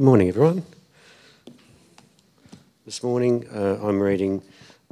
[0.00, 0.62] Good morning, everyone.
[2.86, 4.40] This morning uh, I'm reading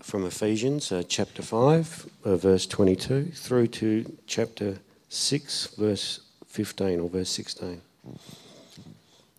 [0.02, 7.08] from Ephesians uh, chapter 5, uh, verse 22, through to chapter 6, verse 15 or
[7.08, 7.80] verse 16.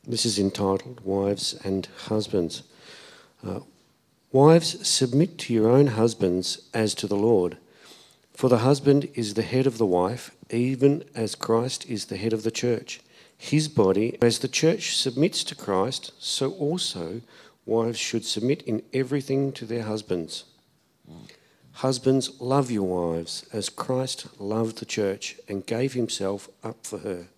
[0.08, 2.64] This is entitled Wives and Husbands.
[3.46, 3.60] Uh,
[4.32, 7.58] Wives, submit to your own husbands as to the Lord.
[8.34, 12.34] For the husband is the head of the wife, even as Christ is the head
[12.34, 13.02] of the church,
[13.40, 14.18] his body.
[14.22, 17.22] As the church submits to Christ, so also
[17.66, 20.44] wives should submit in everything to their husbands.
[21.72, 27.30] Husbands, love your wives as Christ loved the church and gave himself up for her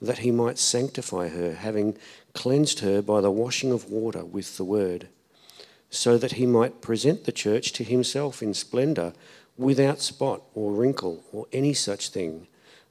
[0.00, 1.96] that he might sanctify her, having
[2.32, 5.08] cleansed her by the washing of water with the word,
[5.90, 9.12] so that he might present the church to himself in splendour,
[9.56, 12.46] without spot or wrinkle or any such thing,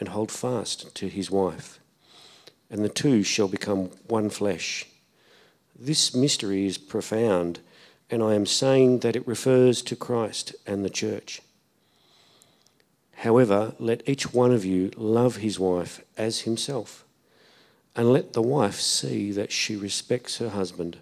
[0.00, 1.78] and hold fast to his wife,
[2.68, 4.86] and the two shall become one flesh.
[5.78, 7.60] This mystery is profound,
[8.10, 11.40] and I am saying that it refers to Christ and the church.
[13.18, 17.04] However, let each one of you love his wife as himself
[17.94, 20.98] and let the wife see that she respects her husband.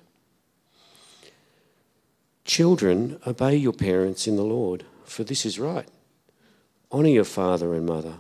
[2.45, 5.87] Children, obey your parents in the Lord, for this is right.
[6.91, 8.15] Honour your father and mother.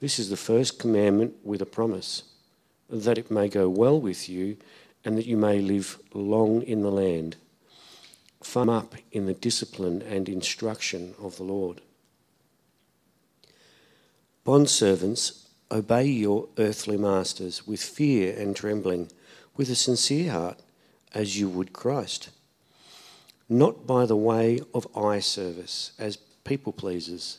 [0.00, 2.24] This is the first commandment with a promise,
[2.90, 4.56] that it may go well with you
[5.04, 7.36] and that you may live long in the land.
[8.42, 11.80] Farm up in the discipline and instruction of the Lord.
[14.44, 19.10] Bondservants, Obey your earthly masters with fear and trembling,
[19.56, 20.60] with a sincere heart,
[21.12, 22.30] as you would Christ.
[23.48, 27.38] Not by the way of eye service, as people pleasers,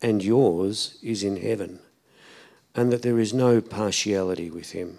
[0.00, 1.80] and yours is in heaven,
[2.74, 4.98] and that there is no partiality with him.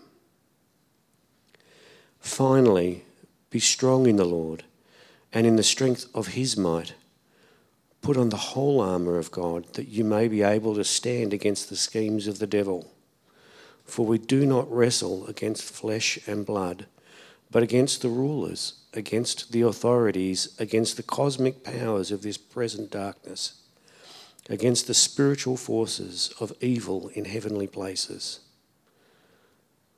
[2.19, 3.05] Finally,
[3.49, 4.63] be strong in the Lord
[5.31, 6.93] and in the strength of his might.
[8.01, 11.69] Put on the whole armour of God that you may be able to stand against
[11.69, 12.91] the schemes of the devil.
[13.85, 16.85] For we do not wrestle against flesh and blood,
[17.51, 23.61] but against the rulers, against the authorities, against the cosmic powers of this present darkness,
[24.49, 28.39] against the spiritual forces of evil in heavenly places.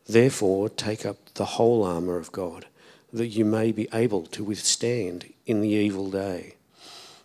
[0.07, 2.67] Therefore, take up the whole armour of God,
[3.13, 6.55] that you may be able to withstand in the evil day,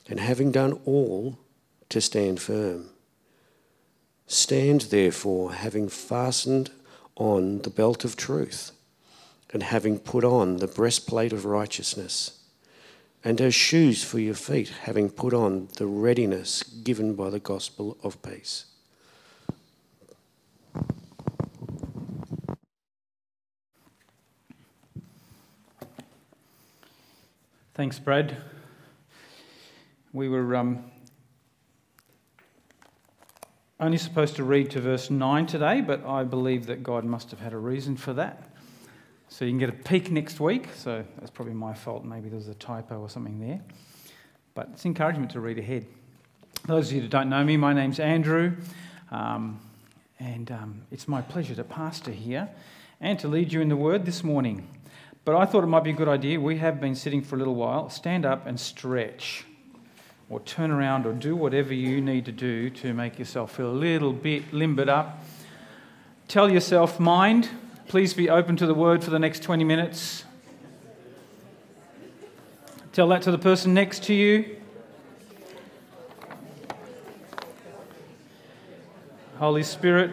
[0.09, 1.38] and having done all,
[1.88, 2.91] to stand firm.
[4.26, 6.70] Stand therefore, having fastened
[7.16, 8.72] on the belt of truth,
[9.53, 12.41] and having put on the breastplate of righteousness,
[13.26, 17.98] and as shoes for your feet, having put on the readiness given by the gospel
[18.04, 18.66] of peace.
[27.75, 28.36] Thanks, Brad.
[30.12, 30.84] We were um,
[33.81, 37.41] only supposed to read to verse 9 today, but I believe that God must have
[37.41, 38.45] had a reason for that.
[39.28, 40.68] So you can get a peek next week.
[40.74, 42.04] So that's probably my fault.
[42.04, 43.60] Maybe there's a typo or something there.
[44.54, 45.86] But it's encouragement to read ahead.
[46.66, 48.56] Those of you that don't know me, my name's Andrew,
[49.10, 49.60] um,
[50.18, 52.48] and um, it's my pleasure to pastor here
[53.00, 54.66] and to lead you in the word this morning.
[55.24, 56.40] But I thought it might be a good idea.
[56.40, 57.90] We have been sitting for a little while.
[57.90, 59.44] Stand up and stretch
[60.30, 63.72] or turn around or do whatever you need to do to make yourself feel a
[63.72, 65.22] little bit limbered up.
[66.28, 67.48] Tell yourself, mind,
[67.88, 70.24] please be open to the word for the next 20 minutes.
[72.92, 74.56] Tell that to the person next to you.
[79.38, 80.10] Holy Spirit,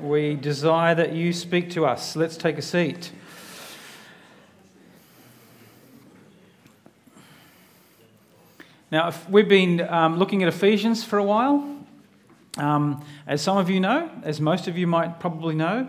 [0.00, 2.16] we desire that you speak to us.
[2.16, 3.12] Let's take a seat.
[8.90, 11.76] Now, we've been um, looking at Ephesians for a while,
[12.56, 15.88] um, as some of you know, as most of you might probably know,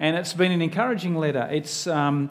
[0.00, 1.48] and it's been an encouraging letter.
[1.50, 2.30] It's um,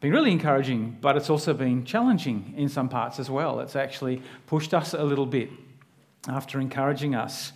[0.00, 3.60] been really encouraging, but it's also been challenging in some parts as well.
[3.60, 5.50] It's actually pushed us a little bit
[6.28, 7.52] after encouraging us.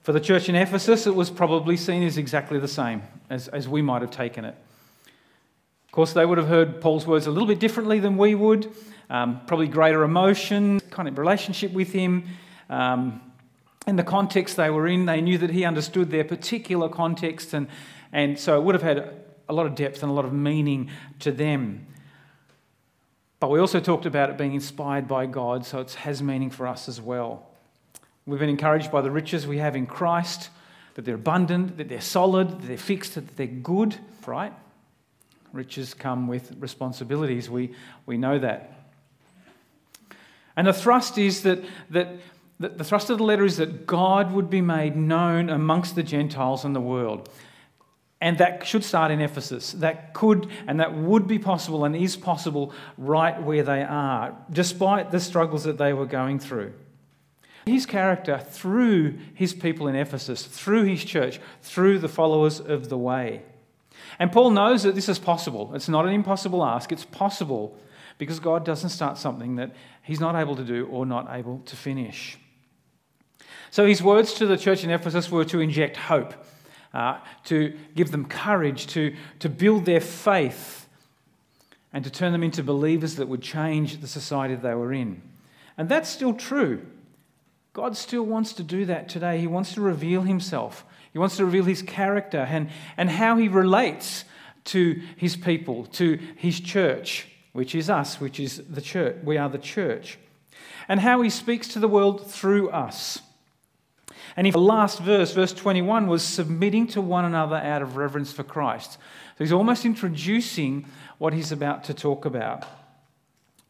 [0.00, 3.68] For the church in Ephesus, it was probably seen as exactly the same as, as
[3.68, 4.56] we might have taken it.
[5.86, 8.72] Of course, they would have heard Paul's words a little bit differently than we would,
[9.10, 12.24] um, probably greater emotion, kind of relationship with him.
[12.70, 13.20] Um,
[13.86, 17.68] in the context they were in, they knew that he understood their particular context, and,
[18.12, 20.90] and so it would have had a lot of depth and a lot of meaning
[21.20, 21.86] to them.
[23.40, 26.66] But we also talked about it being inspired by God, so it has meaning for
[26.66, 27.46] us as well.
[28.26, 30.50] We've been encouraged by the riches we have in Christ,
[30.94, 33.96] that they're abundant, that they're solid, that they're fixed, that they're good,
[34.26, 34.52] right?
[35.52, 37.48] Riches come with responsibilities.
[37.48, 38.72] We, we know that.
[40.56, 42.08] And the thrust is that, that,
[42.58, 46.02] that the thrust of the letter is that God would be made known amongst the
[46.02, 47.30] Gentiles in the world.
[48.20, 49.72] And that should start in Ephesus.
[49.72, 55.10] That could and that would be possible and is possible right where they are, despite
[55.10, 56.72] the struggles that they were going through
[57.68, 62.98] his character through his people in Ephesus, through his church, through the followers of the
[62.98, 63.42] way.
[64.18, 65.74] And Paul knows that this is possible.
[65.74, 67.78] It's not an impossible ask, it's possible
[68.16, 71.76] because God doesn't start something that he's not able to do or not able to
[71.76, 72.38] finish.
[73.70, 76.34] So his words to the church in Ephesus were to inject hope,
[76.94, 80.88] uh, to give them courage, to, to build their faith,
[81.92, 85.22] and to turn them into believers that would change the society they were in.
[85.76, 86.86] And that's still true.
[87.72, 89.38] God still wants to do that today.
[89.38, 93.48] He wants to reveal himself, He wants to reveal His character and, and how He
[93.48, 94.24] relates
[94.64, 99.16] to His people, to His church, which is us, which is the church.
[99.22, 100.18] We are the church.
[100.88, 103.20] And how He speaks to the world through us.
[104.38, 108.32] And if the last verse, verse 21, was submitting to one another out of reverence
[108.32, 108.92] for Christ.
[108.92, 110.86] So he's almost introducing
[111.18, 112.64] what he's about to talk about.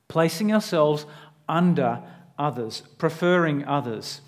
[0.08, 1.06] Placing ourselves
[1.48, 2.02] under
[2.38, 4.20] others, preferring others.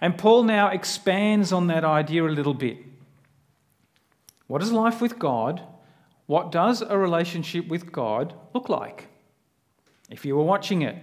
[0.00, 2.78] And Paul now expands on that idea a little bit.
[4.46, 5.60] What is life with God?
[6.26, 9.08] What does a relationship with God look like?
[10.10, 10.94] If you were watching it,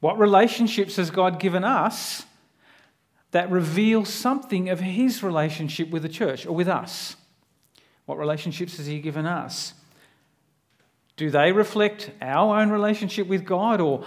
[0.00, 2.26] what relationships has God given us
[3.36, 7.16] that reveal something of his relationship with the church or with us?
[8.06, 9.74] What relationships has he given us?
[11.18, 14.06] Do they reflect our own relationship with God or,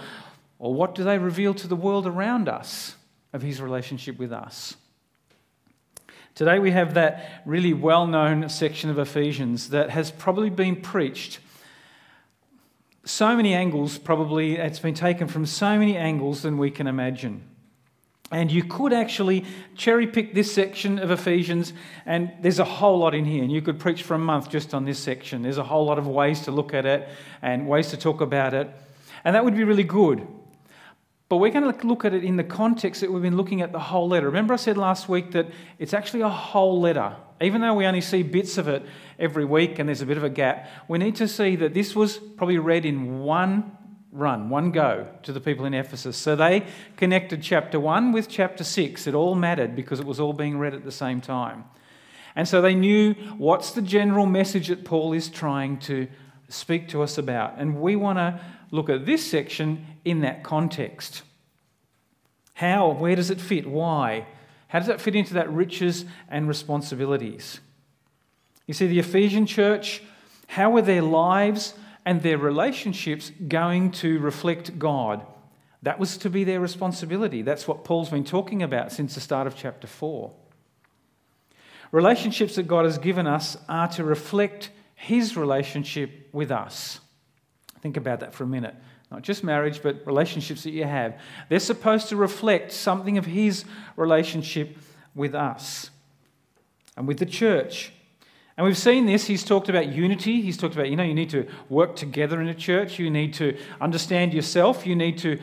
[0.58, 2.96] or what do they reveal to the world around us
[3.32, 4.74] of his relationship with us?
[6.34, 11.38] Today we have that really well known section of Ephesians that has probably been preached
[13.04, 17.42] so many angles, probably, it's been taken from so many angles than we can imagine.
[18.30, 19.44] And you could actually
[19.76, 21.72] cherry pick this section of Ephesians,
[22.06, 23.42] and there's a whole lot in here.
[23.42, 25.42] And you could preach for a month just on this section.
[25.42, 27.08] There's a whole lot of ways to look at it
[27.42, 28.70] and ways to talk about it.
[29.24, 30.26] And that would be really good.
[31.28, 33.70] But we're going to look at it in the context that we've been looking at
[33.72, 34.26] the whole letter.
[34.26, 35.46] Remember, I said last week that
[35.78, 37.14] it's actually a whole letter.
[37.40, 38.84] Even though we only see bits of it
[39.18, 41.94] every week and there's a bit of a gap, we need to see that this
[41.94, 43.76] was probably read in one
[44.12, 46.16] run, one go to the people in Ephesus.
[46.16, 49.06] So they connected chapter 1 with chapter 6.
[49.06, 51.64] It all mattered because it was all being read at the same time.
[52.36, 56.08] And so they knew what's the general message that Paul is trying to
[56.48, 57.54] speak to us about.
[57.58, 58.40] And we want to
[58.70, 61.22] look at this section in that context.
[62.54, 62.90] How?
[62.90, 63.66] Where does it fit?
[63.66, 64.26] Why?
[64.68, 67.60] How does that fit into that riches and responsibilities?
[68.66, 70.02] You see, the Ephesian church,
[70.46, 75.24] how were their lives and their relationships going to reflect God?
[75.82, 77.42] That was to be their responsibility.
[77.42, 80.30] That's what Paul's been talking about since the start of chapter 4.
[81.92, 87.00] Relationships that God has given us are to reflect his relationship with us.
[87.80, 88.74] Think about that for a minute.
[89.10, 91.18] Not just marriage, but relationships that you have.
[91.48, 93.64] They're supposed to reflect something of His
[93.96, 94.76] relationship
[95.14, 95.90] with us
[96.96, 97.92] and with the church.
[98.56, 99.26] And we've seen this.
[99.26, 100.42] He's talked about unity.
[100.42, 102.98] He's talked about, you know, you need to work together in a church.
[102.98, 104.86] You need to understand yourself.
[104.86, 105.40] You need to,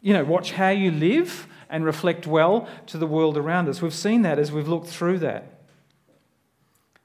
[0.00, 3.80] you know, watch how you live and reflect well to the world around us.
[3.80, 5.60] We've seen that as we've looked through that.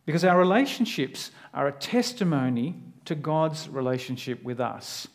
[0.05, 5.07] Because our relationships are a testimony to God's relationship with us.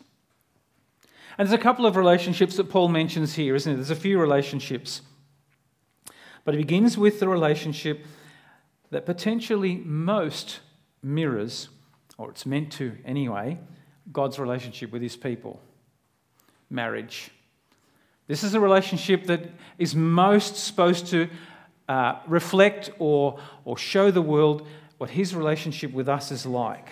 [1.37, 3.77] And there's a couple of relationships that Paul mentions here, isn't it?
[3.77, 5.03] There's a few relationships.
[6.45, 8.07] But it begins with the relationship
[8.91, 10.61] that potentially most
[11.03, 11.69] mirrors,
[12.19, 13.59] or it's meant to anyway,
[14.13, 15.61] God's relationship with his people
[16.71, 17.31] marriage.
[18.27, 21.29] This is a relationship that is most supposed to
[21.89, 24.67] uh, reflect or, or show the world
[24.99, 26.89] what his relationship with us is like.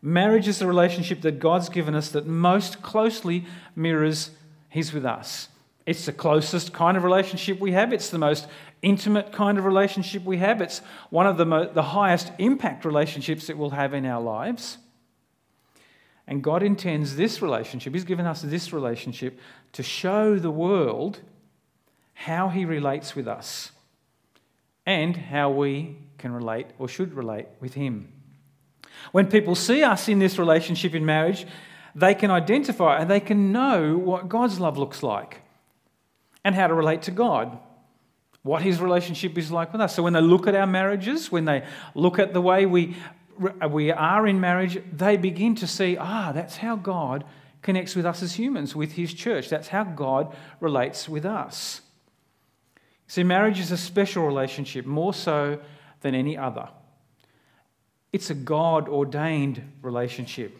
[0.00, 4.30] Marriage is the relationship that God's given us that most closely mirrors
[4.68, 5.48] his with us.
[5.86, 7.92] It's the closest kind of relationship we have.
[7.92, 8.46] It's the most
[8.84, 10.60] intimate kind of relationship we have.
[10.60, 14.78] It's one of the, mo- the highest impact relationships that we'll have in our lives.
[16.26, 19.38] And God intends this relationship, He's given us this relationship
[19.72, 21.20] to show the world
[22.14, 23.72] how He relates with us
[24.86, 28.12] and how we can relate or should relate with Him.
[29.12, 31.46] When people see us in this relationship in marriage,
[31.94, 35.42] they can identify and they can know what God's love looks like
[36.44, 37.58] and how to relate to God,
[38.44, 39.94] what His relationship is like with us.
[39.96, 42.94] So when they look at our marriages, when they look at the way we,
[43.68, 47.24] we are in marriage, they begin to see, ah, that's how God
[47.62, 49.48] connects with us as humans, with His church.
[49.48, 51.80] That's how God relates with us.
[53.06, 55.60] See, marriage is a special relationship, more so
[56.02, 56.68] than any other.
[58.12, 60.56] It's a God ordained relationship.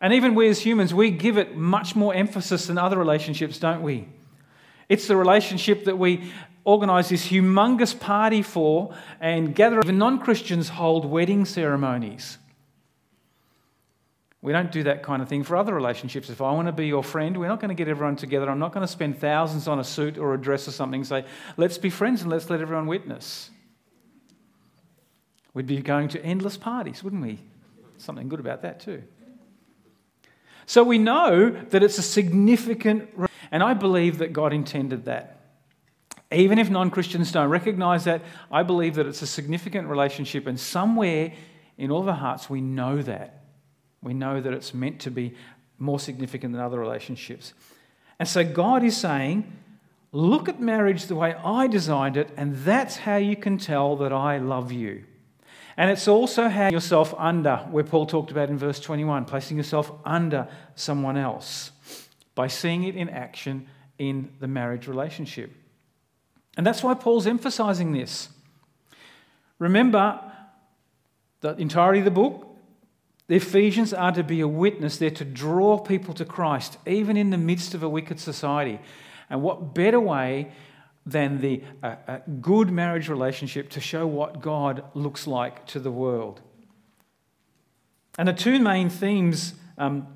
[0.00, 3.82] And even we as humans, we give it much more emphasis than other relationships, don't
[3.82, 4.08] we?
[4.88, 6.32] It's the relationship that we
[6.68, 9.80] organise this humongous party for and gather.
[9.80, 12.36] Even non Christians hold wedding ceremonies.
[14.42, 16.30] We don't do that kind of thing for other relationships.
[16.30, 18.48] If I want to be your friend, we're not going to get everyone together.
[18.48, 21.02] I'm not going to spend thousands on a suit or a dress or something.
[21.04, 21.24] Say,
[21.56, 23.50] let's be friends and let's let everyone witness.
[25.54, 27.40] We'd be going to endless parties, wouldn't we?
[27.96, 29.02] Something good about that, too.
[30.66, 33.08] So we know that it's a significant,
[33.50, 35.37] and I believe that God intended that.
[36.30, 40.60] Even if non Christians don't recognize that, I believe that it's a significant relationship, and
[40.60, 41.32] somewhere
[41.78, 43.44] in all of our hearts, we know that.
[44.02, 45.34] We know that it's meant to be
[45.78, 47.54] more significant than other relationships.
[48.18, 49.50] And so God is saying,
[50.10, 54.12] Look at marriage the way I designed it, and that's how you can tell that
[54.12, 55.04] I love you.
[55.76, 59.92] And it's also how yourself under, where Paul talked about in verse 21, placing yourself
[60.04, 61.72] under someone else
[62.34, 63.68] by seeing it in action
[63.98, 65.52] in the marriage relationship.
[66.58, 68.28] And that's why Paul's emphasizing this.
[69.58, 70.20] Remember,
[71.40, 72.44] the entirety of the book
[73.28, 74.96] the Ephesians are to be a witness.
[74.96, 78.80] They're to draw people to Christ, even in the midst of a wicked society.
[79.28, 80.50] And what better way
[81.04, 81.62] than the
[82.40, 86.40] good marriage relationship to show what God looks like to the world?
[88.18, 90.08] And the two main themes, um,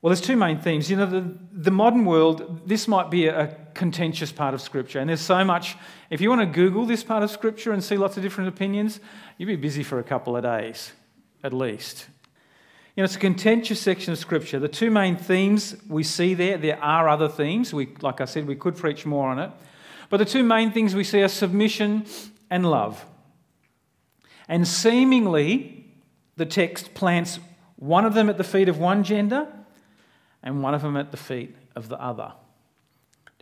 [0.00, 0.88] well, there's two main themes.
[0.88, 4.98] You know, the, the modern world, this might be a contentious part of Scripture.
[4.98, 5.76] And there's so much,
[6.10, 8.98] if you want to Google this part of Scripture and see lots of different opinions,
[9.38, 10.92] you'd be busy for a couple of days
[11.44, 12.08] at least.
[12.96, 14.58] You know, it's a contentious section of Scripture.
[14.58, 17.72] The two main themes we see there, there are other themes.
[17.72, 19.50] We, like I said, we could preach more on it.
[20.08, 22.06] But the two main things we see are submission
[22.50, 23.04] and love.
[24.48, 25.84] And seemingly,
[26.36, 27.38] the text plants
[27.76, 29.46] one of them at the feet of one gender
[30.42, 32.32] and one of them at the feet of the other.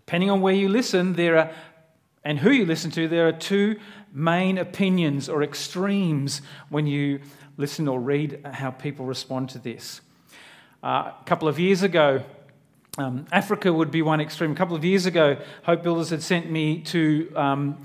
[0.07, 1.51] Depending on where you listen, there are,
[2.25, 3.79] and who you listen to, there are two
[4.13, 7.21] main opinions or extremes when you
[7.57, 10.01] listen or read how people respond to this.
[10.83, 12.23] Uh, a couple of years ago,
[12.99, 14.53] um, Africa would be one extreme.
[14.53, 17.83] A couple of years ago, Hope Builders had sent me to um,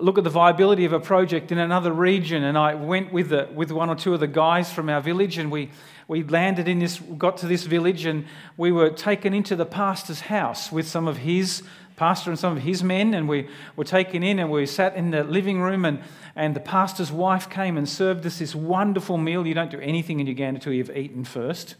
[0.00, 3.48] look at the viability of a project in another region, and I went with, the,
[3.52, 5.70] with one or two of the guys from our village, and we,
[6.06, 8.24] we landed in this, got to this village, and
[8.56, 11.62] we were taken into the pastor's house with some of his
[11.96, 15.10] pastor and some of his men, and we were taken in and we sat in
[15.10, 16.00] the living room, and,
[16.36, 19.46] and the pastor's wife came and served us this wonderful meal.
[19.46, 21.74] You don't do anything in Uganda until you've eaten first.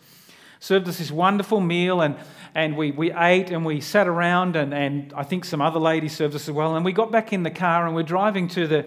[0.60, 2.16] Served us this wonderful meal, and,
[2.54, 6.16] and we, we ate and we sat around, and, and I think some other ladies
[6.16, 6.76] served us as well.
[6.76, 8.86] And we got back in the car and we're driving to the,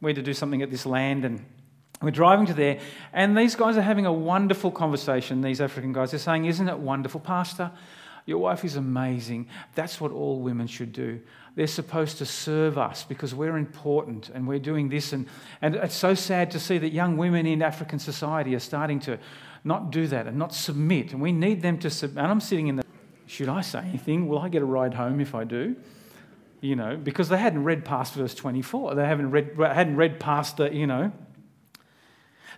[0.00, 1.44] we had to do something at this land, and
[2.00, 2.78] we're driving to there,
[3.12, 5.40] and these guys are having a wonderful conversation.
[5.40, 7.72] These African guys are saying, Isn't it wonderful, Pastor?
[8.28, 9.48] Your wife is amazing.
[9.74, 11.18] That's what all women should do.
[11.54, 15.14] They're supposed to serve us because we're important and we're doing this.
[15.14, 15.26] And,
[15.62, 19.18] and it's so sad to see that young women in African society are starting to
[19.64, 21.12] not do that and not submit.
[21.12, 22.22] And we need them to submit.
[22.22, 22.84] And I'm sitting in the,
[23.26, 24.28] should I say anything?
[24.28, 25.76] Will I get a ride home if I do?
[26.60, 28.94] You know, because they hadn't read past verse 24.
[28.94, 31.12] They haven't read, hadn't read past the, you know,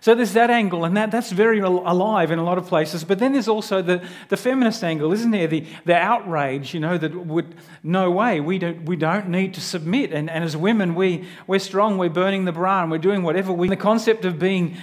[0.01, 3.03] so there's that angle, and that, that's very alive in a lot of places.
[3.03, 5.45] But then there's also the, the feminist angle, isn't there?
[5.45, 7.53] The, the outrage, you know, that would,
[7.83, 10.11] no way, we don't, we don't need to submit.
[10.11, 13.53] And, and as women, we, we're strong, we're burning the bra, and we're doing whatever
[13.53, 13.69] we.
[13.69, 14.75] The concept of being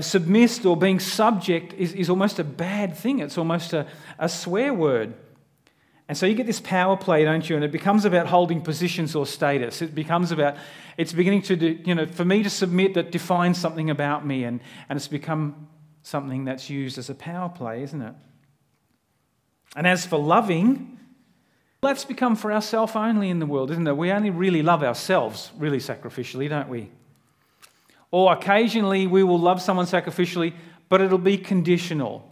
[0.00, 3.86] submissed or being subject is, is almost a bad thing, it's almost a,
[4.18, 5.14] a swear word.
[6.08, 7.56] And so you get this power play, don't you?
[7.56, 9.80] And it becomes about holding positions or status.
[9.82, 10.56] It becomes about,
[10.96, 14.44] it's beginning to, do, you know, for me to submit that defines something about me.
[14.44, 15.68] And, and it's become
[16.02, 18.14] something that's used as a power play, isn't it?
[19.74, 20.98] And as for loving,
[21.80, 23.96] that's become for ourselves only in the world, isn't it?
[23.96, 26.90] We only really love ourselves, really sacrificially, don't we?
[28.12, 30.54] Or occasionally we will love someone sacrificially,
[30.88, 32.30] but it'll be conditional.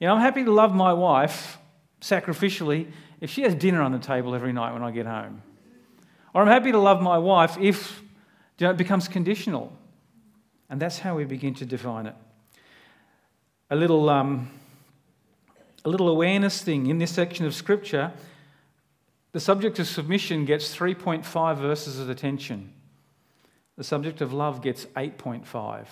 [0.00, 1.58] You know, I'm happy to love my wife
[2.00, 5.42] sacrificially if she has dinner on the table every night when I get home.
[6.34, 8.02] Or I'm happy to love my wife if
[8.58, 9.72] you know, it becomes conditional.
[10.68, 12.14] And that's how we begin to define it.
[13.70, 14.50] A little, um,
[15.84, 18.12] a little awareness thing in this section of Scripture
[19.32, 22.72] the subject of submission gets 3.5 verses of attention.
[23.78, 25.86] The subject of love gets 8.5.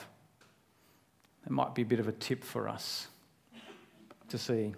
[1.46, 3.06] It might be a bit of a tip for us
[4.28, 4.74] to see.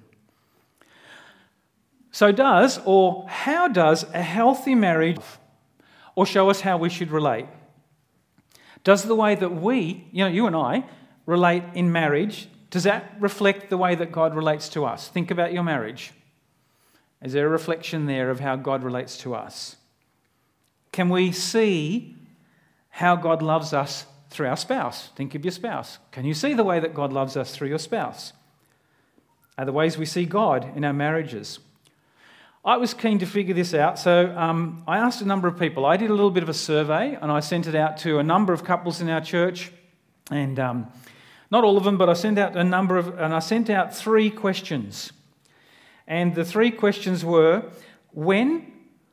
[2.12, 5.22] So, does or how does a healthy marriage
[6.16, 7.46] or show us how we should relate?
[8.84, 10.84] Does the way that we, you know, you and I,
[11.24, 15.08] relate in marriage, does that reflect the way that God relates to us?
[15.08, 16.12] Think about your marriage.
[17.22, 19.76] Is there a reflection there of how God relates to us?
[20.92, 22.17] Can we see
[22.98, 25.10] how God loves us through our spouse?
[25.14, 26.00] Think of your spouse.
[26.10, 28.32] Can you see the way that God loves us through your spouse?
[29.56, 31.60] Are the ways we see God in our marriages?
[32.64, 35.86] I was keen to figure this out, so um, I asked a number of people.
[35.86, 38.24] I did a little bit of a survey and I sent it out to a
[38.24, 39.70] number of couples in our church,
[40.28, 40.88] and um,
[41.52, 43.94] not all of them, but I sent out a number of, and I sent out
[43.94, 45.12] three questions.
[46.08, 47.70] And the three questions were
[48.10, 48.72] when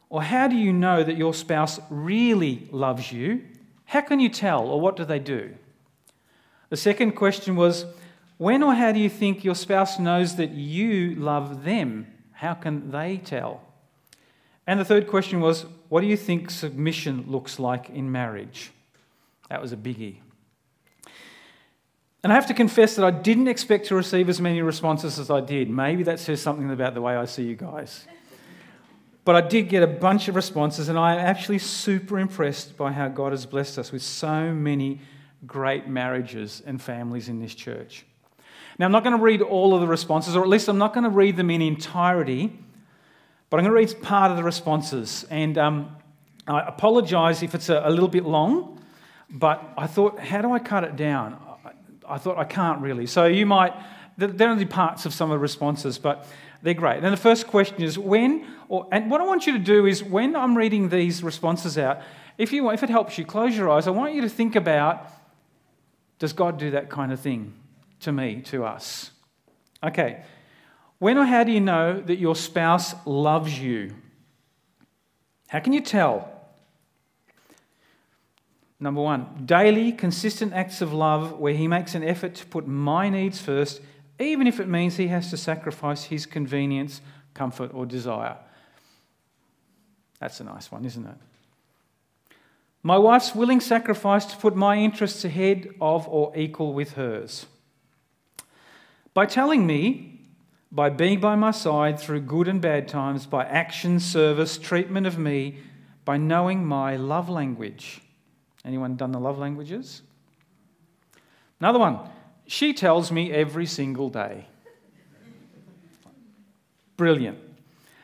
[0.09, 3.43] or how do you know that your spouse really loves you?
[3.85, 5.55] How can you tell, or what do they do?
[6.69, 7.85] The second question was
[8.37, 12.07] when or how do you think your spouse knows that you love them?
[12.33, 13.61] How can they tell?
[14.67, 18.71] And the third question was what do you think submission looks like in marriage?
[19.49, 20.17] That was a biggie.
[22.23, 25.29] And I have to confess that I didn't expect to receive as many responses as
[25.29, 25.69] I did.
[25.69, 28.07] Maybe that says something about the way I see you guys.
[29.25, 32.91] But I did get a bunch of responses, and I am actually super impressed by
[32.91, 35.01] how God has blessed us with so many
[35.47, 38.05] great marriages and families in this church.
[38.77, 40.93] Now, I'm not going to read all of the responses, or at least I'm not
[40.93, 42.57] going to read them in entirety,
[43.49, 45.25] but I'm going to read part of the responses.
[45.31, 45.95] And um,
[46.47, 48.79] I apologize if it's a, a little bit long,
[49.29, 51.39] but I thought, how do I cut it down?
[52.07, 53.07] I thought, I can't really.
[53.07, 53.73] So you might,
[54.17, 56.27] they're only parts of some of the responses, but
[56.61, 57.03] they're great.
[57.03, 60.03] And the first question is when, or, and what I want you to do is
[60.03, 62.01] when I'm reading these responses out,
[62.37, 63.87] if, you, if it helps you, close your eyes.
[63.87, 65.07] I want you to think about
[66.17, 67.53] does God do that kind of thing
[67.99, 69.11] to me, to us?
[69.83, 70.23] Okay.
[70.99, 73.93] When or how do you know that your spouse loves you?
[75.47, 76.31] How can you tell?
[78.79, 83.09] Number one, daily, consistent acts of love where he makes an effort to put my
[83.09, 83.81] needs first,
[84.19, 87.01] even if it means he has to sacrifice his convenience,
[87.33, 88.37] comfort, or desire.
[90.19, 91.17] That's a nice one, isn't it?
[92.81, 97.47] My wife's willing sacrifice to put my interests ahead of or equal with hers.
[99.13, 100.19] By telling me,
[100.71, 105.17] by being by my side through good and bad times, by action, service, treatment of
[105.17, 105.57] me,
[106.03, 108.01] by knowing my love language.
[108.63, 110.01] Anyone done the love languages?
[111.59, 111.99] Another one.
[112.47, 114.47] She tells me every single day.
[116.97, 117.39] Brilliant.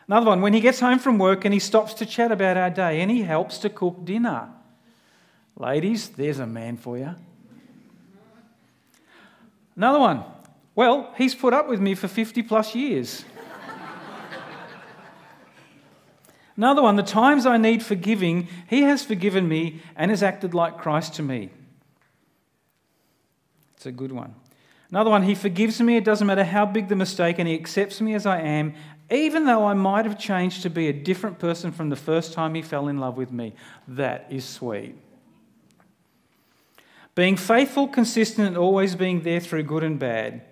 [0.07, 0.41] Another one.
[0.41, 3.09] When he gets home from work and he stops to chat about our day and
[3.09, 4.49] he helps to cook dinner.
[5.55, 7.15] Ladies, there's a man for you.
[9.75, 10.23] Another one.
[10.75, 13.23] Well, he's put up with me for 50 plus years.
[16.57, 20.77] Another one, the times I need forgiving, he has forgiven me and has acted like
[20.77, 21.49] Christ to me.
[23.81, 24.35] It's a good one.
[24.91, 27.99] Another one, he forgives me, it doesn't matter how big the mistake, and he accepts
[27.99, 28.75] me as I am,
[29.09, 32.53] even though I might have changed to be a different person from the first time
[32.53, 33.55] he fell in love with me.
[33.87, 34.93] That is sweet.
[37.15, 40.43] Being faithful, consistent, and always being there through good and bad,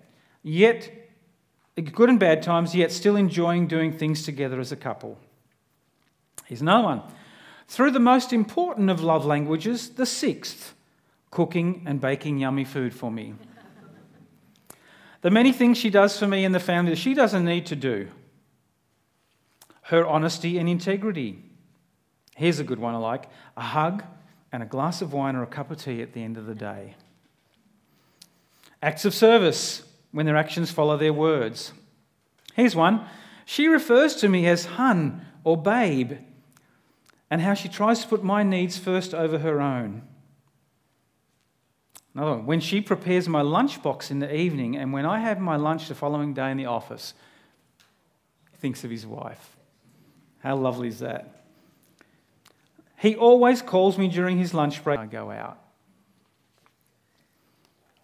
[0.42, 0.90] yet
[1.94, 5.20] good and bad times, yet still enjoying doing things together as a couple.
[6.48, 7.04] Here's another one.
[7.68, 10.74] Through the most important of love languages, the sixth,
[11.32, 13.36] cooking and baking yummy food for me.
[15.22, 17.76] the many things she does for me and the family that she doesn't need to
[17.76, 18.10] do.
[19.84, 21.44] Her honesty and integrity.
[22.36, 24.04] Here's a good one I like a hug
[24.52, 26.56] and a glass of wine or a cup of tea at the end of the
[26.56, 26.96] day.
[28.82, 31.74] Acts of service when their actions follow their words.
[32.54, 33.06] Here's one
[33.46, 36.14] She refers to me as hun or babe,
[37.30, 40.02] and how she tries to put my needs first over her own.
[42.14, 45.56] Another one, when she prepares my lunchbox in the evening, and when I have my
[45.56, 47.14] lunch the following day in the office,
[48.52, 49.56] he thinks of his wife.
[50.40, 51.46] How lovely is that?
[52.98, 55.00] He always calls me during his lunch break.
[55.00, 55.58] I go out.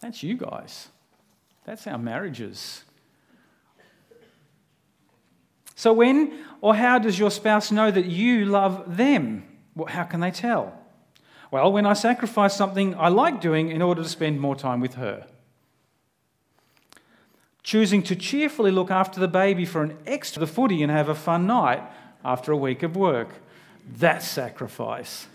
[0.00, 0.88] That's you guys.
[1.64, 2.84] That's our marriages.
[5.74, 9.44] So, when or how does your spouse know that you love them?
[9.74, 10.85] Well, how can they tell?
[11.50, 14.94] Well, when I sacrifice something I like doing in order to spend more time with
[14.94, 15.26] her.
[17.62, 21.14] Choosing to cheerfully look after the baby for an extra the footy and have a
[21.14, 21.82] fun night
[22.24, 23.28] after a week of work.
[23.96, 25.26] That's sacrifice.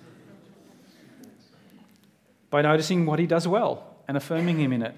[2.50, 4.96] By noticing what he does well and affirming him in it.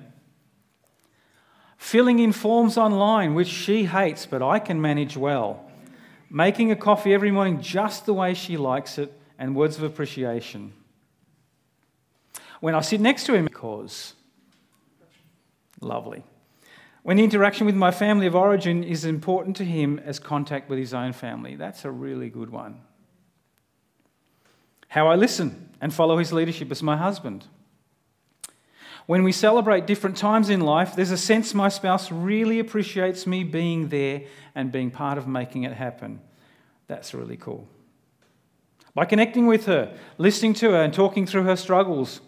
[1.78, 5.70] Filling in forms online, which she hates, but I can manage well.
[6.30, 10.74] Making a coffee every morning just the way she likes it, and words of appreciation.
[12.64, 14.14] When I sit next to him, because
[15.82, 16.24] lovely.
[17.02, 20.80] When the interaction with my family of origin is important to him as contact with
[20.80, 22.80] his own family, that's a really good one.
[24.88, 27.48] How I listen and follow his leadership as my husband.
[29.08, 33.44] When we celebrate different times in life, there's a sense my spouse really appreciates me
[33.44, 34.22] being there
[34.56, 36.22] and being part of making it happen.
[36.88, 37.68] That's really cool.
[38.96, 42.22] By connecting with her, listening to her, and talking through her struggles,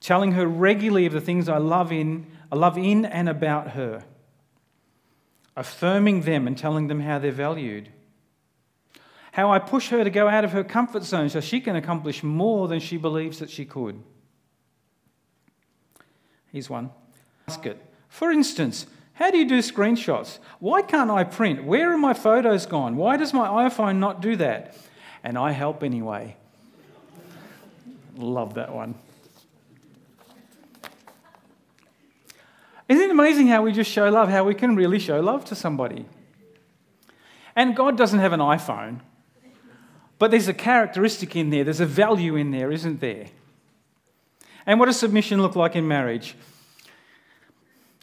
[0.00, 4.04] telling her regularly of the things I love in, I love in and about her,
[5.56, 7.90] affirming them and telling them how they're valued.
[9.32, 12.22] How I push her to go out of her comfort zone so she can accomplish
[12.22, 14.02] more than she believes that she could.
[16.52, 16.90] Here's one.
[17.46, 17.82] Ask it.
[18.08, 20.38] For instance, how do you do screenshots?
[20.58, 21.64] Why can't I print?
[21.64, 22.96] Where are my photos gone?
[22.96, 24.76] Why does my iPhone not do that?
[25.22, 26.36] And I help anyway.
[28.16, 28.94] Love that one.
[32.88, 35.54] Isn't it amazing how we just show love, how we can really show love to
[35.54, 36.06] somebody?
[37.56, 39.00] And God doesn't have an iPhone,
[40.18, 43.26] but there's a characteristic in there, there's a value in there, isn't there?
[44.66, 46.36] And what does submission look like in marriage?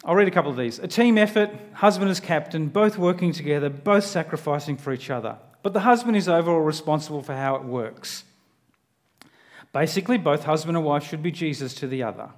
[0.04, 0.78] I'll read a couple of these.
[0.78, 5.38] A team effort, husband as captain, both working together, both sacrificing for each other.
[5.62, 8.24] But the husband is overall responsible for how it works.
[9.72, 12.30] Basically, both husband and wife should be Jesus to the other.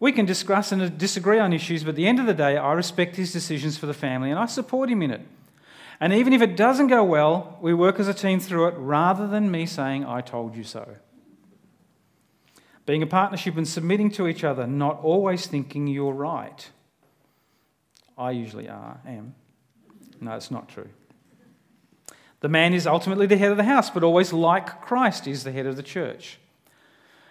[0.00, 2.72] We can discuss and disagree on issues, but at the end of the day, I
[2.72, 5.22] respect his decisions for the family and I support him in it.
[6.00, 9.26] And even if it doesn't go well, we work as a team through it rather
[9.26, 10.96] than me saying, I told you so
[12.86, 16.70] being a partnership and submitting to each other, not always thinking you're right.
[18.16, 19.34] I usually are, am.
[20.20, 20.88] No, it's not true.
[22.40, 25.52] The man is ultimately the head of the house, but always like Christ is the
[25.52, 26.38] head of the church.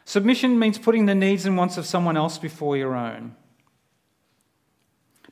[0.05, 3.35] Submission means putting the needs and wants of someone else before your own.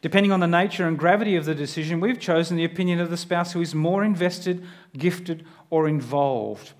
[0.02, 3.18] Depending on the nature and gravity of the decision, we've chosen the opinion of the
[3.18, 4.66] spouse who is more invested,
[4.98, 6.74] gifted, or involved.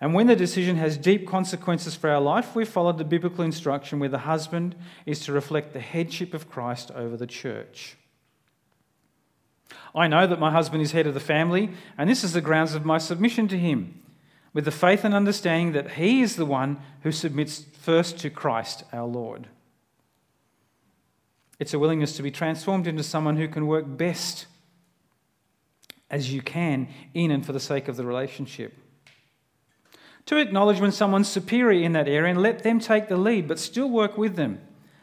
[0.00, 3.98] And when the decision has deep consequences for our life, we've followed the biblical instruction
[3.98, 7.96] where the husband is to reflect the headship of Christ over the church.
[9.94, 12.74] I know that my husband is head of the family, and this is the grounds
[12.74, 13.99] of my submission to him,
[14.52, 18.84] with the faith and understanding that he is the one who submits first to Christ
[18.92, 19.48] our Lord.
[21.58, 24.46] It's a willingness to be transformed into someone who can work best
[26.10, 28.74] as you can in and for the sake of the relationship
[30.30, 33.58] to acknowledge when someone's superior in that area and let them take the lead, but
[33.58, 34.60] still work with them.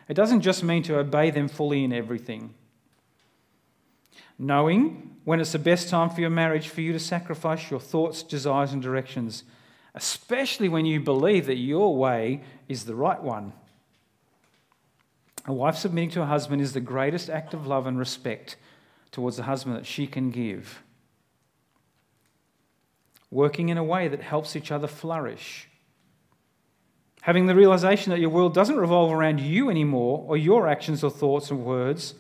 [0.08, 2.54] It doesn't just mean to obey them fully in everything.
[4.40, 8.24] Knowing when it's the best time for your marriage for you to sacrifice your thoughts,
[8.24, 9.44] desires, and directions,
[9.96, 13.52] especially when you believe that your way is the right one.
[15.46, 18.58] A wife submitting to her husband is the greatest act of love and respect
[19.12, 20.82] towards the husband that she can give
[23.32, 25.70] working in a way that helps each other flourish.
[27.22, 31.12] Having the realization that your world doesn't revolve around you anymore or your actions or
[31.12, 32.14] thoughts and words,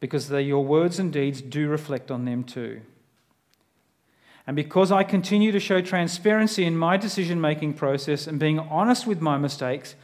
[0.00, 2.82] because your words and deeds do reflect on them too.
[4.46, 9.06] And because I continue to show transparency in my decision making process and being honest
[9.06, 9.96] with my mistakes,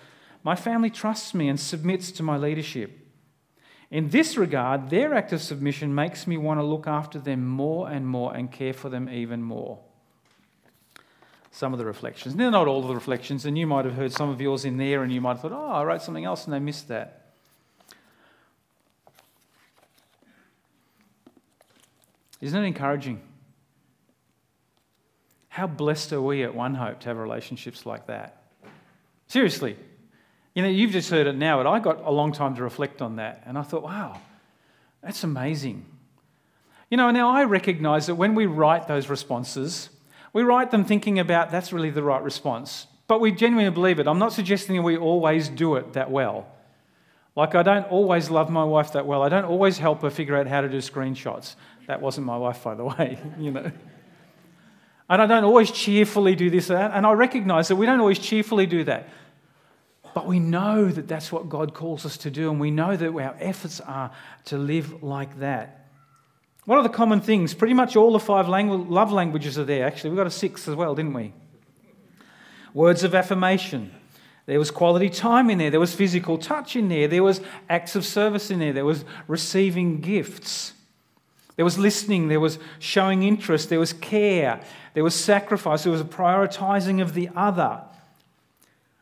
[0.42, 2.98] my family trusts me and submits to my leadership.
[3.90, 7.88] In this regard, their act of submission makes me want to look after them more
[7.88, 9.78] and more and care for them even more.
[11.52, 12.34] Some of the reflections.
[12.34, 15.02] They're not all the reflections, and you might have heard some of yours in there,
[15.02, 17.21] and you might have thought, oh, I wrote something else and they missed that.
[22.42, 23.22] Isn't it encouraging?
[25.48, 28.42] How blessed are we at One Hope to have relationships like that?
[29.28, 29.76] Seriously.
[30.54, 33.00] You know, you've just heard it now, but I got a long time to reflect
[33.00, 33.44] on that.
[33.46, 34.20] And I thought, wow,
[35.02, 35.86] that's amazing.
[36.90, 39.88] You know, now I recognize that when we write those responses,
[40.32, 42.88] we write them thinking about that's really the right response.
[43.06, 44.08] But we genuinely believe it.
[44.08, 46.48] I'm not suggesting we always do it that well.
[47.34, 49.22] Like, I don't always love my wife that well.
[49.22, 51.56] I don't always help her figure out how to do screenshots.
[51.86, 53.70] That wasn't my wife, by the way, you know.
[55.08, 58.66] And I don't always cheerfully do this and I recognize that we don't always cheerfully
[58.66, 59.08] do that.
[60.14, 63.08] But we know that that's what God calls us to do, and we know that
[63.08, 64.10] our efforts are
[64.46, 65.88] to live like that.
[66.64, 67.54] What are the common things?
[67.54, 69.86] Pretty much all the five langu- love languages are there.
[69.86, 71.32] Actually, we got a sixth as well, didn't we?
[72.74, 73.92] Words of affirmation.
[74.46, 75.70] There was quality time in there.
[75.70, 77.06] There was physical touch in there.
[77.06, 78.72] There was acts of service in there.
[78.72, 80.72] There was receiving gifts.
[81.56, 82.28] There was listening.
[82.28, 83.68] There was showing interest.
[83.68, 84.60] There was care.
[84.94, 85.84] There was sacrifice.
[85.84, 87.82] There was a prioritizing of the other.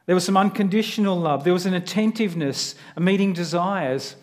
[0.07, 1.45] There was some unconditional love.
[1.45, 4.17] There was an attentiveness, a meeting desires.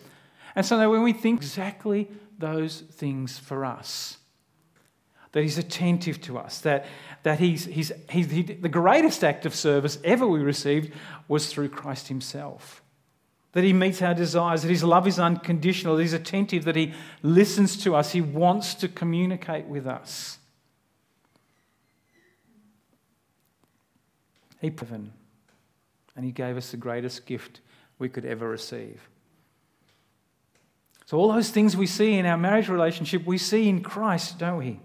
[0.54, 4.18] And so when we think exactly those things for us,
[5.32, 6.86] that He's attentive to us, that,
[7.22, 10.92] that he's, he's, he's he, the greatest act of service ever we received
[11.26, 12.82] was through Christ Himself.
[13.52, 16.94] That He meets our desires, that His love is unconditional, that He's attentive, that He
[17.22, 20.38] listens to us, He wants to communicate with us.
[24.60, 25.12] He given,
[26.16, 27.60] and He gave us the greatest gift
[27.98, 29.08] we could ever receive.
[31.06, 34.58] So, all those things we see in our marriage relationship, we see in Christ, don't
[34.58, 34.80] we?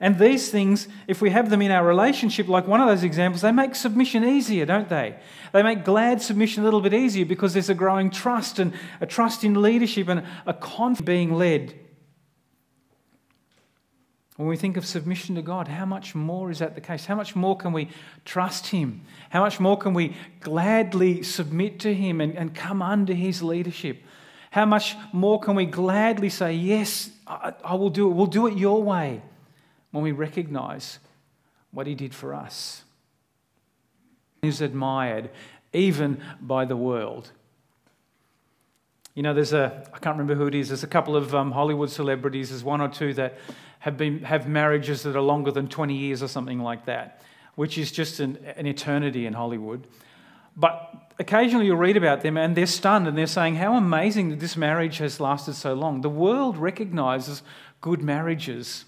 [0.00, 3.42] And these things, if we have them in our relationship, like one of those examples,
[3.42, 5.16] they make submission easier, don't they?
[5.52, 9.06] They make glad submission a little bit easier because there's a growing trust and a
[9.06, 11.74] trust in leadership and a confidence being led.
[14.36, 17.04] When we think of submission to God, how much more is that the case?
[17.04, 17.88] How much more can we
[18.24, 19.02] trust Him?
[19.30, 24.02] How much more can we gladly submit to Him and, and come under His leadership?
[24.50, 28.14] How much more can we gladly say, Yes, I, I will do it.
[28.14, 29.22] We'll do it your way
[29.92, 30.98] when we recognize
[31.70, 32.82] what he did for us.
[34.42, 35.30] He's admired
[35.72, 37.30] even by the world.
[39.14, 41.52] You know, there's a, I can't remember who it is, there's a couple of um,
[41.52, 43.38] Hollywood celebrities, there's one or two that
[43.80, 47.22] have, been, have marriages that are longer than 20 years or something like that,
[47.54, 49.86] which is just an, an eternity in Hollywood.
[50.56, 54.40] But occasionally you'll read about them and they're stunned and they're saying, How amazing that
[54.40, 56.00] this marriage has lasted so long.
[56.00, 57.42] The world recognizes
[57.80, 58.84] good marriages.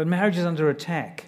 [0.00, 1.26] But marriage is under attack.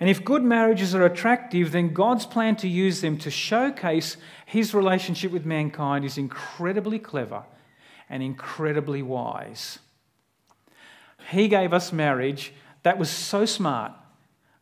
[0.00, 4.74] And if good marriages are attractive, then God's plan to use them to showcase his
[4.74, 7.44] relationship with mankind is incredibly clever
[8.08, 9.78] and incredibly wise.
[11.28, 13.92] He gave us marriage that was so smart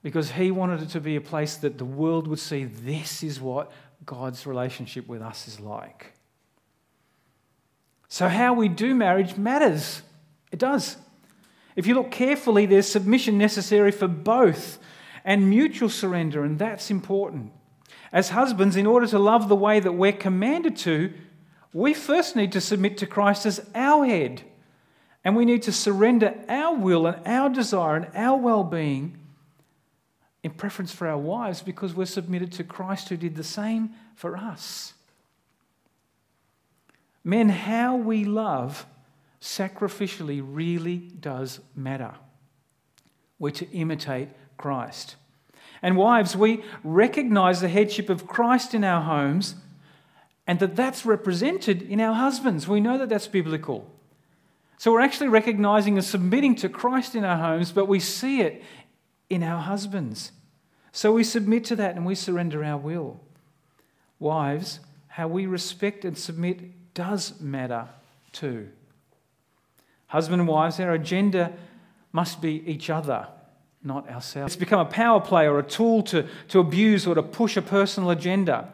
[0.03, 3.41] because he wanted it to be a place that the world would see this is
[3.41, 3.73] what
[4.05, 6.13] God's relationship with us is like.
[8.09, 10.03] So, how we do marriage matters.
[10.53, 10.99] It does.
[11.79, 14.81] If you look carefully, there's submission necessary for both
[15.25, 17.53] and mutual surrender, and that's important.
[18.13, 21.13] As husbands, in order to love the way that we're commanded to,
[21.73, 24.43] we first need to submit to Christ as our head.
[25.23, 29.17] And we need to surrender our will and our desire and our well being
[30.43, 34.37] in preference for our wives because we're submitted to Christ who did the same for
[34.37, 34.95] us.
[37.23, 38.85] Men, how we love
[39.41, 42.15] sacrificially really does matter.
[43.39, 45.17] We're to imitate Christ.
[45.81, 49.55] And wives, we recognize the headship of Christ in our homes
[50.47, 52.67] and that that's represented in our husbands.
[52.67, 53.89] We know that that's biblical.
[54.79, 58.63] So we're actually recognizing and submitting to Christ in our homes, but we see it
[59.29, 60.33] in our husbands.
[60.91, 63.21] So we submit to that and we surrender our will.
[64.19, 67.89] Wives, how we respect and submit does matter
[68.33, 68.71] too.
[70.09, 71.53] Husband and wives, our agenda
[72.13, 73.29] must be each other,
[73.85, 74.55] not ourselves.
[74.55, 77.63] It's become a power play or a tool to, to abuse or to push a
[77.63, 78.73] personal agenda.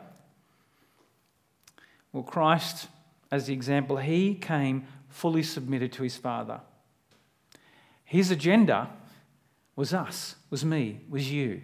[2.12, 2.86] Well, Christ,
[3.32, 6.60] as the example, he came fully submitted to his Father.
[8.04, 8.90] His agenda
[9.74, 11.62] was us, was me, was you.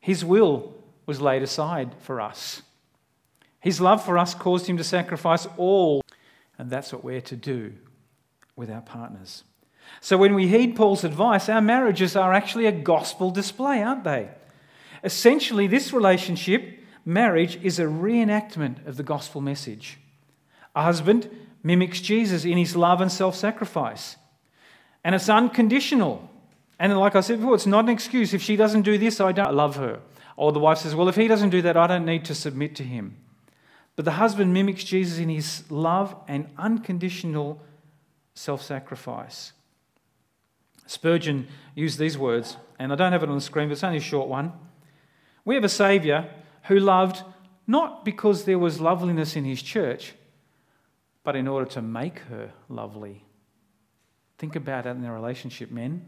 [0.00, 0.74] His will
[1.06, 2.62] was laid aside for us.
[3.60, 6.02] His love for us caused him to sacrifice all,
[6.58, 7.74] and that's what we're to do
[8.58, 9.44] with our partners.
[10.00, 14.28] So when we heed Paul's advice, our marriages are actually a gospel display, aren't they?
[15.02, 19.98] Essentially, this relationship, marriage, is a reenactment of the gospel message.
[20.74, 21.30] A husband
[21.62, 24.16] mimics Jesus in his love and self sacrifice.
[25.04, 26.28] And it's unconditional.
[26.78, 28.34] And like I said before, it's not an excuse.
[28.34, 30.00] If she doesn't do this, I don't love her.
[30.36, 32.76] Or the wife says, Well, if he doesn't do that, I don't need to submit
[32.76, 33.16] to him.
[33.96, 37.60] But the husband mimics Jesus in his love and unconditional
[38.38, 39.52] self sacrifice.
[40.86, 43.98] Spurgeon used these words, and I don't have it on the screen, but it's only
[43.98, 44.52] a short one.
[45.44, 46.26] We have a Saviour
[46.64, 47.22] who loved
[47.66, 50.14] not because there was loveliness in his church,
[51.24, 53.24] but in order to make her lovely.
[54.38, 56.06] Think about that in their relationship, men,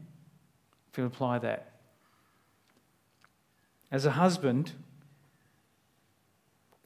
[0.90, 1.72] if you apply that.
[3.90, 4.72] As a husband,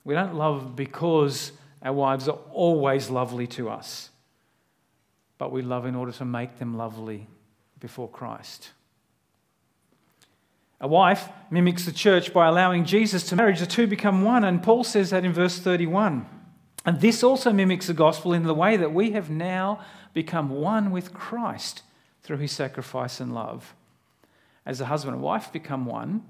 [0.04, 1.52] we don't love because
[1.83, 4.11] our wives are always lovely to us,
[5.44, 7.26] but we love in order to make them lovely
[7.78, 8.70] before Christ.
[10.80, 13.61] A wife mimics the church by allowing Jesus to marriage.
[13.61, 16.26] The two become one, and Paul says that in verse 31.
[16.87, 20.90] And this also mimics the gospel in the way that we have now become one
[20.90, 21.83] with Christ
[22.22, 23.74] through his sacrifice and love.
[24.64, 26.24] As a husband and wife become one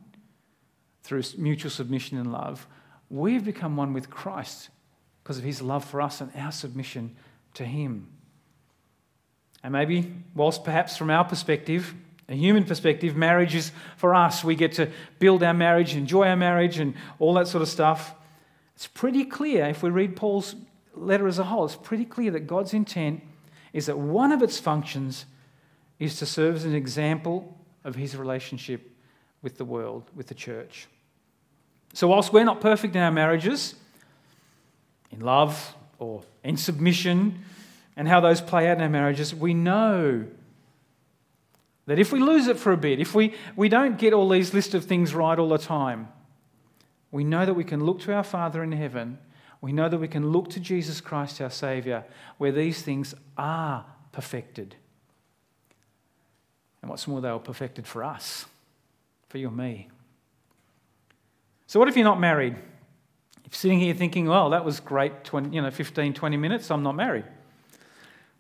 [1.05, 2.67] through mutual submission and love,
[3.09, 4.71] we've become one with Christ
[5.23, 7.15] because of his love for us and our submission
[7.53, 8.09] to him.
[9.65, 11.95] And maybe, whilst perhaps from our perspective,
[12.29, 14.45] a human perspective, marriage is for us.
[14.45, 18.15] We get to build our marriage, enjoy our marriage, and all that sort of stuff.
[18.77, 20.55] It's pretty clear, if we read Paul's
[20.95, 23.23] letter as a whole, it's pretty clear that God's intent
[23.73, 25.25] is that one of its functions
[25.99, 28.91] is to serve as an example of his relationship
[29.43, 30.89] with the world, with the church.
[31.95, 33.77] So, whilst we're not perfect in our marriages,
[35.11, 37.45] in love or in submission,
[37.97, 40.27] and how those play out in our marriages, we know
[41.87, 44.55] that if we lose it for a bit, if we, we don't get all these
[44.55, 46.09] list of things right all the time,
[47.11, 49.19] we know that we can look to our Father in heaven.
[49.61, 52.05] We know that we can look to Jesus Christ, our Saviour,
[52.39, 54.75] where these things are perfected.
[56.83, 58.47] And what's more, they were perfected for us,
[59.29, 59.89] for you and me.
[61.67, 62.55] So, what if you're not married?
[63.45, 66.71] If you're sitting here thinking, well, that was great, 20, you know, 15, 20 minutes,
[66.71, 67.25] I'm not married.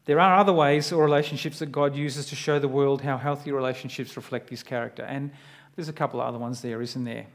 [0.07, 3.53] There are other ways or relationships that God uses to show the world how healthy
[3.53, 5.03] relationships reflect His character.
[5.03, 5.31] And
[5.77, 7.27] there's a couple of other ones there, isn't there?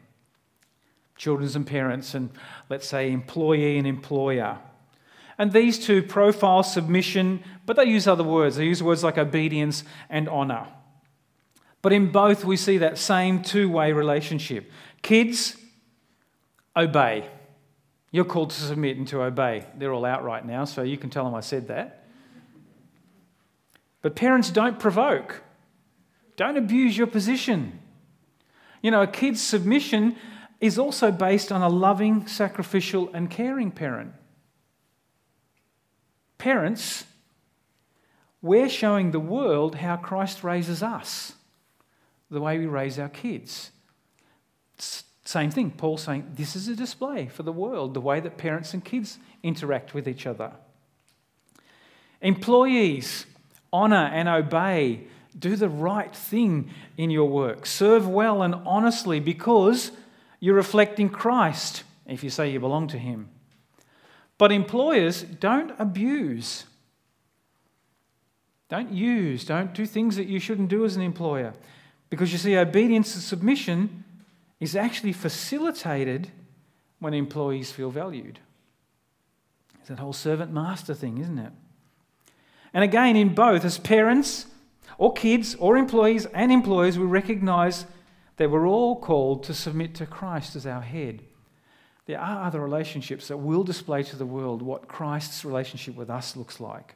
[1.17, 2.29] Children and parents, and
[2.69, 4.59] let's say employee and employer.
[5.37, 8.57] And these two profile submission, but they use other words.
[8.57, 10.67] They use words like obedience and honour.
[11.81, 14.69] But in both, we see that same two way relationship.
[15.01, 15.57] Kids,
[16.75, 17.25] obey.
[18.11, 19.65] You're called to submit and to obey.
[19.77, 21.98] They're all out right now, so you can tell them I said that.
[24.01, 25.43] But parents, don't provoke.
[26.35, 27.79] Don't abuse your position.
[28.81, 30.15] You know, a kid's submission
[30.61, 34.13] is also based on a loving, sacrificial, and caring parent.
[36.37, 37.05] Parents,
[38.41, 41.33] we're showing the world how Christ raises us,
[42.31, 43.71] the way we raise our kids.
[44.77, 48.73] Same thing, Paul saying this is a display for the world, the way that parents
[48.73, 50.53] and kids interact with each other.
[52.21, 53.25] Employees,
[53.71, 55.07] honor and obey.
[55.37, 57.65] Do the right thing in your work.
[57.65, 59.91] Serve well and honestly because
[60.39, 63.29] you're reflecting Christ if you say you belong to Him.
[64.37, 66.65] But employers, don't abuse.
[68.69, 71.53] Don't use, don't do things that you shouldn't do as an employer.
[72.09, 74.03] Because you see, obedience and submission
[74.59, 76.31] is actually facilitated
[76.99, 78.39] when employees feel valued.
[79.79, 81.51] It's that whole servant master thing, isn't it?
[82.73, 84.45] And again, in both, as parents
[84.97, 87.85] or kids or employees and employers, we recognize
[88.37, 91.23] that we're all called to submit to Christ as our head.
[92.05, 96.35] There are other relationships that will display to the world what Christ's relationship with us
[96.35, 96.95] looks like.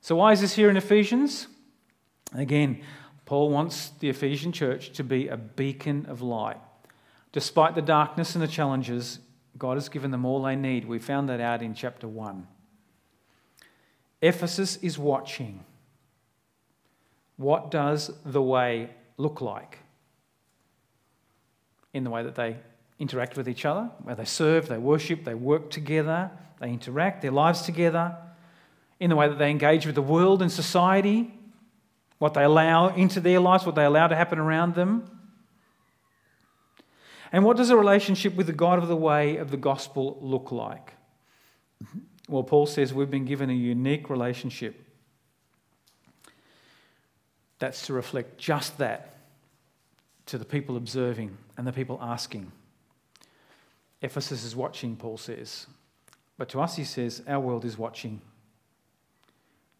[0.00, 1.48] So, why is this here in Ephesians?
[2.34, 2.82] Again,
[3.24, 6.58] Paul wants the Ephesian church to be a beacon of light.
[7.32, 9.18] Despite the darkness and the challenges,
[9.58, 10.84] God has given them all they need.
[10.84, 12.46] We found that out in chapter 1.
[14.20, 15.64] Ephesus is watching.
[17.36, 19.78] What does the way look like?
[21.94, 22.56] In the way that they
[22.98, 27.30] interact with each other, where they serve, they worship, they work together, they interact, their
[27.30, 28.16] lives together,
[28.98, 31.32] in the way that they engage with the world and society,
[32.18, 35.08] what they allow into their lives, what they allow to happen around them.
[37.30, 40.50] And what does a relationship with the God of the way of the gospel look
[40.50, 40.94] like?
[42.28, 44.84] Well, Paul says we've been given a unique relationship.
[47.58, 49.16] That's to reflect just that
[50.26, 52.52] to the people observing and the people asking.
[54.02, 55.66] Ephesus is watching, Paul says.
[56.36, 58.20] But to us, he says, our world is watching.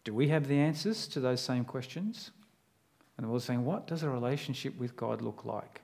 [0.03, 2.31] Do we have the answers to those same questions?
[3.15, 5.81] And the world's saying, what does a relationship with God look like?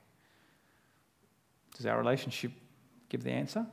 [1.78, 2.52] Does our relationship
[3.08, 3.68] give the answer?